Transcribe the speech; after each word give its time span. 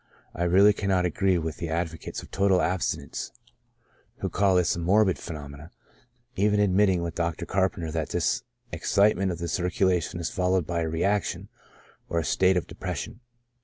I 0.33 0.45
really 0.45 0.73
can 0.73 0.89
not 0.89 1.05
agree 1.05 1.37
with 1.37 1.57
the 1.57 1.69
advocates 1.69 2.23
of 2.23 2.31
total 2.31 2.59
abstinence, 2.59 3.31
who 4.17 4.29
call 4.29 4.55
this 4.55 4.75
a 4.75 4.79
morbid 4.79 5.19
phenomenon, 5.19 5.69
even 6.35 6.59
admitting 6.59 7.03
with 7.03 7.13
Dr. 7.13 7.45
Car 7.45 7.69
penter 7.69 7.91
that 7.91 8.09
this 8.09 8.41
excitement 8.71 9.31
of 9.31 9.37
the 9.37 9.47
circulation 9.47 10.19
is 10.19 10.31
followed 10.31 10.65
by 10.65 10.79
a 10.81 10.89
reaction, 10.89 11.49
or 12.09 12.17
a 12.17 12.25
state 12.25 12.57
of 12.57 12.65
depression. 12.65 13.19